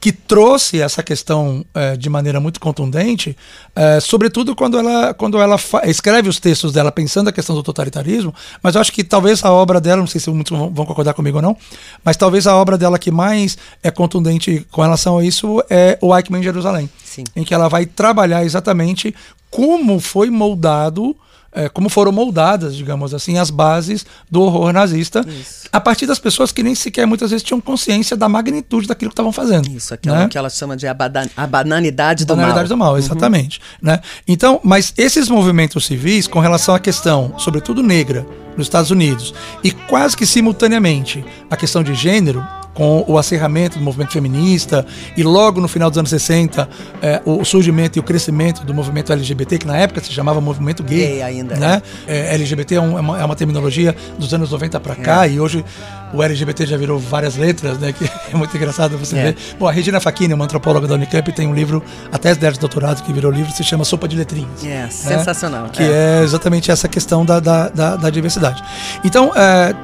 [0.00, 3.34] que trouxe essa questão é, de maneira muito contundente,
[3.74, 8.34] é, sobretudo quando ela, quando ela escreve os textos dela pensando a questão do totalitarismo,
[8.62, 11.38] mas eu acho que talvez a obra dela, não sei se muitos vão concordar comigo
[11.38, 11.56] ou não,
[12.04, 16.14] mas talvez a obra dela que mais é contundente com relação a isso é o
[16.14, 17.24] Eichmann em Jerusalém, Sim.
[17.34, 19.14] em que ela vai trabalhar exatamente
[19.50, 21.16] como foi moldado
[21.54, 25.68] é, como foram moldadas, digamos assim, as bases do horror nazista, Isso.
[25.72, 29.12] a partir das pessoas que nem sequer muitas vezes tinham consciência da magnitude daquilo que
[29.12, 29.68] estavam fazendo.
[29.68, 30.28] Isso, aquilo né?
[30.28, 30.96] que ela chama de a,
[31.36, 32.76] a bananidade do bananidade mal.
[32.76, 33.60] do mal, exatamente.
[33.80, 33.90] Uhum.
[33.90, 34.00] Né?
[34.26, 39.70] Então, mas esses movimentos civis, com relação à questão, sobretudo negra, nos Estados Unidos, e
[39.70, 44.84] quase que simultaneamente a questão de gênero, com o acerramento do movimento feminista
[45.16, 46.68] e logo no final dos anos 60
[47.00, 50.82] é, o surgimento e o crescimento do movimento LGBT, que na época se chamava movimento
[50.82, 51.06] gay.
[51.06, 51.56] gay ainda.
[51.56, 51.82] Né?
[52.06, 55.32] É, LGBT é, um, é, uma, é, uma, terminologia dos anos 90 para cá é.
[55.32, 55.64] e hoje
[56.12, 57.92] o LGBT já virou várias letras, né?
[57.94, 59.22] Que é muito engraçado você é.
[59.22, 59.36] ver.
[59.58, 61.82] Bom, a Regina Facchini, uma antropóloga da Unicamp, tem um livro,
[62.12, 64.64] a tese dela de doutorado, que virou livro, se chama Sopa de Letrinhas.
[64.64, 64.90] É, né?
[64.90, 65.68] sensacional.
[65.68, 66.22] Que é.
[66.24, 68.62] exatamente essa questão da, da, da, da diversidade.
[69.04, 69.30] Então,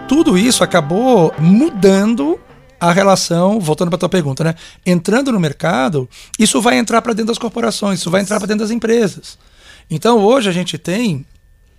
[0.09, 2.39] tudo isso acabou mudando
[2.81, 4.55] a relação, voltando para tua pergunta, né?
[4.87, 8.65] Entrando no mercado, isso vai entrar para dentro das corporações, isso vai entrar para dentro
[8.65, 9.39] das empresas.
[9.91, 11.27] Então hoje a gente tem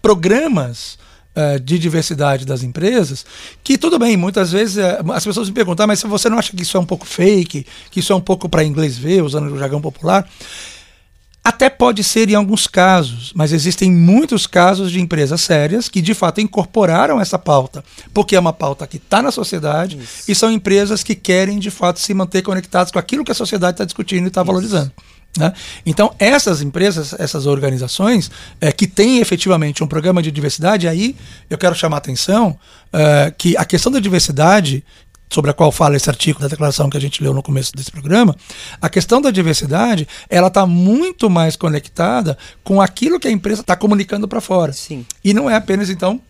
[0.01, 0.99] programas
[1.35, 3.25] uh, de diversidade das empresas
[3.63, 6.37] que tudo bem, muitas vezes uh, as pessoas me perguntam, ah, mas se você não
[6.37, 9.23] acha que isso é um pouco fake, que isso é um pouco para inglês ver,
[9.23, 10.27] usando o jargão popular?
[11.43, 16.13] Até pode ser em alguns casos, mas existem muitos casos de empresas sérias que de
[16.13, 20.31] fato incorporaram essa pauta, porque é uma pauta que está na sociedade Isso.
[20.31, 23.73] e são empresas que querem de fato se manter conectadas com aquilo que a sociedade
[23.73, 24.91] está discutindo e está valorizando.
[25.35, 25.51] Né?
[25.83, 31.15] Então, essas empresas, essas organizações é, que têm efetivamente um programa de diversidade, aí
[31.49, 32.57] eu quero chamar a atenção
[32.93, 34.83] é, que a questão da diversidade
[35.31, 37.89] sobre a qual fala esse artigo da declaração que a gente leu no começo desse
[37.89, 38.35] programa,
[38.81, 43.75] a questão da diversidade ela está muito mais conectada com aquilo que a empresa está
[43.75, 44.73] comunicando para fora.
[44.73, 45.05] Sim.
[45.23, 46.21] E não é apenas então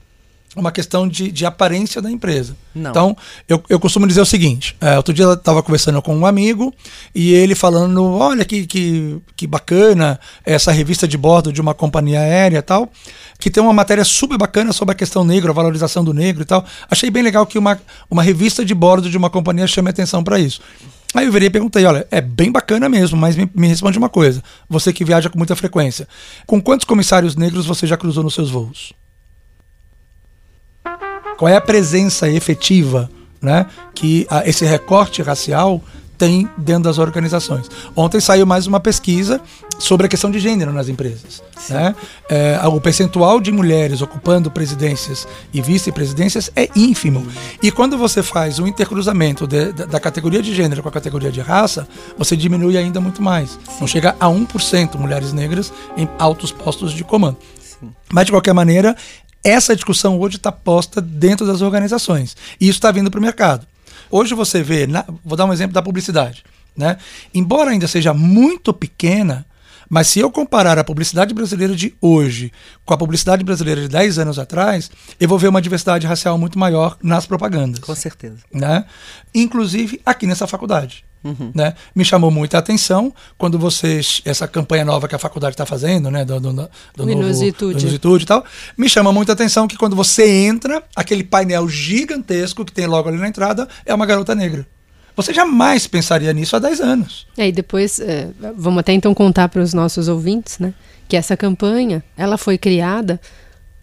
[0.56, 2.56] uma questão de, de aparência da empresa.
[2.76, 2.92] Não.
[2.92, 6.26] Então, eu, eu costumo dizer o seguinte: é, outro dia eu estava conversando com um
[6.26, 6.74] amigo
[7.16, 12.20] e ele falando: olha que, que, que bacana essa revista de bordo de uma companhia
[12.20, 12.92] aérea e tal,
[13.40, 16.46] que tem uma matéria super bacana sobre a questão negra, a valorização do negro e
[16.46, 16.66] tal.
[16.90, 20.40] Achei bem legal que uma, uma revista de bordo de uma companhia chame atenção para
[20.40, 20.62] isso.
[21.14, 24.10] Aí eu virei e perguntei: olha, é bem bacana mesmo, mas me, me responde uma
[24.10, 24.44] coisa.
[24.70, 26.08] Você que viaja com muita frequência,
[26.46, 28.94] com quantos comissários negros você já cruzou nos seus voos?
[31.42, 33.10] Qual é a presença efetiva
[33.42, 35.82] né, que a, esse recorte racial
[36.16, 37.68] tem dentro das organizações.
[37.96, 39.42] Ontem saiu mais uma pesquisa
[39.80, 41.42] sobre a questão de gênero nas empresas.
[41.68, 41.96] Né?
[42.30, 47.26] É, o percentual de mulheres ocupando presidências e vice-presidências é ínfimo.
[47.60, 51.32] E quando você faz um intercruzamento de, da, da, categoria de gênero com a categoria
[51.32, 53.50] de raça, você diminui ainda muito mais.
[53.50, 53.78] Sim.
[53.80, 57.38] Não chega a 1% mulheres negras em altos postos de comando.
[58.14, 58.96] Mas, de qualquer maneira,
[59.44, 62.36] essa discussão hoje está posta dentro das organizações.
[62.60, 63.66] E isso está vindo para o mercado.
[64.10, 66.44] Hoje você vê, na, vou dar um exemplo da publicidade.
[66.76, 66.98] Né?
[67.34, 69.46] Embora ainda seja muito pequena,
[69.92, 72.50] Mas se eu comparar a publicidade brasileira de hoje
[72.86, 76.58] com a publicidade brasileira de 10 anos atrás, eu vou ver uma diversidade racial muito
[76.58, 77.82] maior nas propagandas.
[77.82, 78.38] Com certeza.
[78.54, 78.86] Né?
[79.36, 81.04] Inclusive aqui nessa faculdade.
[81.22, 81.52] Uhum.
[81.54, 81.74] Né?
[81.94, 86.24] Me chamou muita atenção quando vocês, essa campanha nova que a faculdade está fazendo, né?
[86.24, 87.74] Do, do, do, do Inusitude.
[87.74, 88.46] Novo, Inusitude e tal,
[88.78, 93.18] me chama muita atenção que quando você entra, aquele painel gigantesco que tem logo ali
[93.18, 94.66] na entrada é uma garota negra.
[95.16, 97.28] Você jamais pensaria nisso há 10 anos.
[97.38, 100.74] É, e depois, é, vamos até então contar para os nossos ouvintes, né?
[101.08, 103.20] Que essa campanha, ela foi criada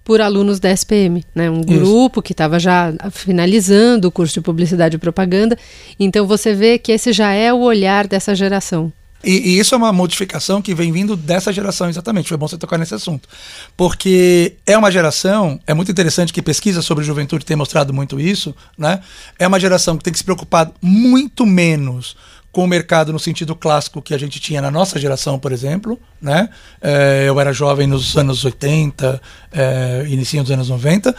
[0.08, 1.50] por alunos da SPM, né?
[1.50, 2.22] Um grupo Isso.
[2.22, 5.56] que estava já finalizando o curso de publicidade e propaganda.
[6.00, 8.90] Então você vê que esse já é o olhar dessa geração.
[9.22, 12.28] E, e, isso é uma modificação que vem vindo dessa geração, exatamente.
[12.28, 13.28] Foi bom você tocar nesse assunto.
[13.76, 18.54] Porque é uma geração, é muito interessante que pesquisa sobre juventude tem mostrado muito isso,
[18.76, 19.00] né?
[19.38, 22.16] É uma geração que tem que se preocupar muito menos
[22.52, 26.00] com o mercado no sentido clássico que a gente tinha na nossa geração, por exemplo.
[26.20, 26.48] Né?
[26.80, 29.20] É, eu era jovem nos anos 80,
[29.52, 31.14] é, início dos anos 90.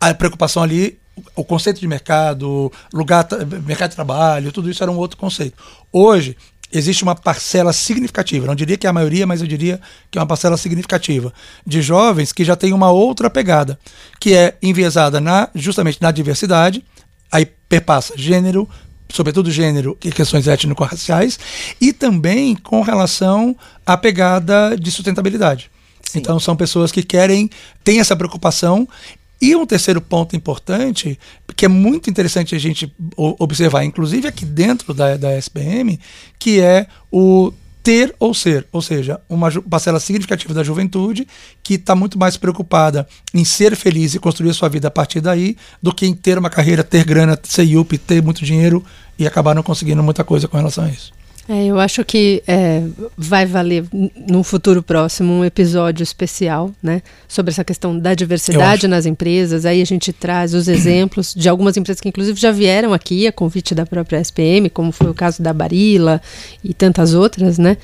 [0.00, 0.98] A preocupação ali
[1.36, 3.26] o conceito de mercado, lugar,
[3.66, 5.62] mercado de trabalho, tudo isso era um outro conceito.
[5.92, 6.36] Hoje,
[6.72, 9.80] existe uma parcela significativa, não diria que é a maioria, mas eu diria
[10.10, 11.32] que é uma parcela significativa
[11.66, 13.78] de jovens que já tem uma outra pegada,
[14.18, 16.82] que é enviesada na, justamente na diversidade,
[17.30, 18.68] aí perpassa gênero,
[19.08, 21.38] sobretudo gênero e questões étnico-raciais,
[21.80, 25.70] e também com relação à pegada de sustentabilidade.
[26.02, 26.18] Sim.
[26.18, 27.48] Então são pessoas que querem,
[27.84, 28.88] têm essa preocupação
[29.42, 31.18] e um terceiro ponto importante,
[31.56, 35.98] que é muito interessante a gente observar, inclusive aqui dentro da, da SPM,
[36.38, 37.52] que é o
[37.82, 41.26] ter ou ser, ou seja, uma parcela significativa da juventude
[41.60, 45.56] que está muito mais preocupada em ser feliz e construir sua vida a partir daí
[45.82, 48.84] do que em ter uma carreira, ter grana, ser yuppie, ter muito dinheiro
[49.18, 51.12] e acabar não conseguindo muita coisa com relação a isso.
[51.48, 52.84] É, eu acho que é,
[53.16, 53.84] vai valer
[54.28, 59.66] no futuro próximo um episódio especial, né, sobre essa questão da diversidade nas empresas.
[59.66, 63.32] Aí a gente traz os exemplos de algumas empresas que inclusive já vieram aqui a
[63.32, 66.22] convite da própria SPM, como foi o caso da Barilla
[66.62, 67.76] e tantas outras, né?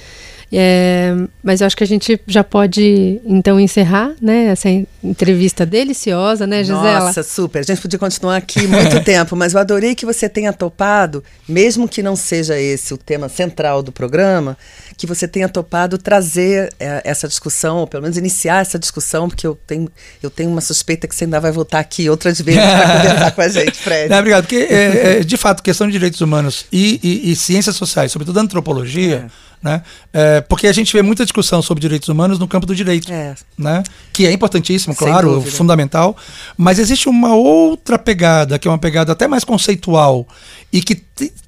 [0.51, 4.47] É, mas eu acho que a gente já pode então encerrar, né?
[4.47, 4.69] Essa
[5.05, 7.01] entrevista deliciosa, né, Gisela?
[7.01, 7.61] Nossa, super.
[7.61, 11.87] A gente podia continuar aqui muito tempo, mas eu adorei que você tenha topado, mesmo
[11.87, 14.57] que não seja esse o tema central do programa,
[14.97, 19.47] que você tenha topado trazer é, essa discussão, ou pelo menos iniciar essa discussão, porque
[19.47, 19.91] eu tenho,
[20.23, 23.41] eu tenho uma suspeita que você ainda vai voltar aqui outras vezes para conversar com
[23.43, 24.09] a gente, Fred.
[24.09, 24.45] Não, obrigado.
[24.45, 28.39] Porque, é, é, de fato, questão de direitos humanos e, e, e ciências sociais, sobretudo
[28.41, 29.48] antropologia é.
[29.63, 29.83] Né?
[30.13, 33.35] É, porque a gente vê muita discussão sobre direitos humanos no campo do direito, é.
[33.57, 33.83] né?
[34.13, 36.17] que é importantíssimo, claro, fundamental,
[36.57, 40.27] mas existe uma outra pegada, que é uma pegada até mais conceitual
[40.73, 41.03] e que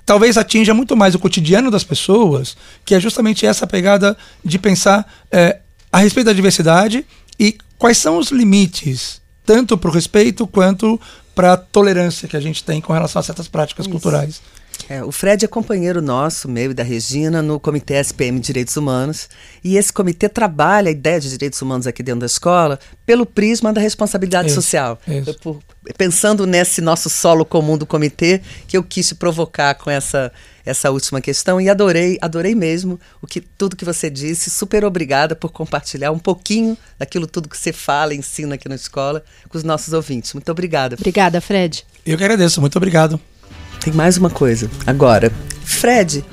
[0.05, 5.07] talvez atinja muito mais o cotidiano das pessoas, que é justamente essa pegada de pensar
[5.31, 5.59] é,
[5.93, 7.07] a respeito da diversidade
[7.39, 11.01] e quais são os limites, tanto para o respeito quanto
[11.35, 13.93] para a tolerância que a gente tem com relação a certas práticas Isso.
[13.93, 14.43] culturais.
[14.89, 18.77] É, o Fred é companheiro nosso, meu e da Regina, no Comitê SPM de Direitos
[18.77, 19.29] Humanos.
[19.63, 23.73] E esse comitê trabalha a ideia de direitos humanos aqui dentro da escola pelo prisma
[23.73, 24.99] da responsabilidade isso, social.
[25.07, 25.35] Isso.
[25.41, 25.61] Por,
[25.97, 30.33] pensando nesse nosso solo comum do comitê, que eu quis te provocar com essa,
[30.65, 34.51] essa última questão e adorei, adorei mesmo o que tudo que você disse.
[34.51, 39.23] Super obrigada por compartilhar um pouquinho daquilo tudo que você fala, ensina aqui na escola
[39.49, 40.33] com os nossos ouvintes.
[40.33, 40.97] Muito obrigada.
[40.99, 41.85] Obrigada, Fred.
[42.07, 42.61] Eu que agradeço.
[42.61, 43.21] Muito obrigado.
[43.81, 44.71] Tem mais uma coisa.
[44.87, 45.33] Agora,
[45.65, 46.25] Fred,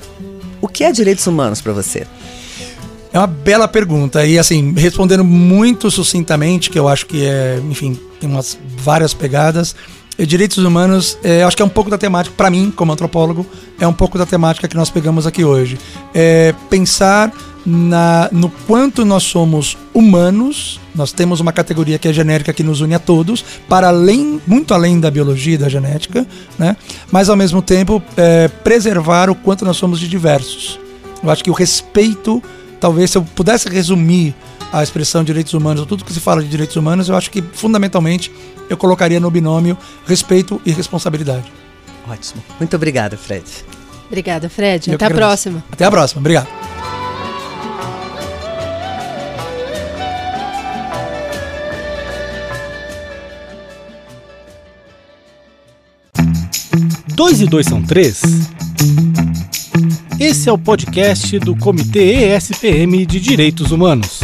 [0.60, 2.06] o que é direitos humanos para você?
[3.12, 7.98] É uma bela pergunta e assim, respondendo muito sucintamente, que eu acho que é, enfim,
[8.20, 9.74] tem umas várias pegadas.
[10.18, 13.46] Direitos humanos, é, acho que é um pouco da temática, para mim, como antropólogo,
[13.78, 15.78] é um pouco da temática que nós pegamos aqui hoje.
[16.12, 17.32] É pensar
[17.64, 22.80] na, no quanto nós somos humanos, nós temos uma categoria que é genérica que nos
[22.80, 26.26] une a todos, para além, muito além da biologia e da genética,
[26.58, 26.76] né?
[27.10, 30.78] mas ao mesmo tempo é, preservar o quanto nós somos de diversos.
[31.22, 32.42] Eu acho que o respeito,
[32.80, 34.34] talvez se eu pudesse resumir
[34.72, 37.42] a expressão direitos humanos, ou tudo que se fala de direitos humanos, eu acho que
[37.52, 38.30] fundamentalmente
[38.68, 41.50] eu colocaria no binômio respeito e responsabilidade.
[42.08, 42.42] Ótimo.
[42.58, 43.44] Muito obrigada, Fred.
[44.06, 44.88] Obrigada, Fred.
[44.88, 45.64] Eu Até a próxima.
[45.70, 46.20] Até a próxima.
[46.20, 46.48] Obrigado.
[57.18, 58.22] Dois e dois são três?
[60.20, 64.20] Esse é o podcast do Comitê ESPM de Direitos Humanos.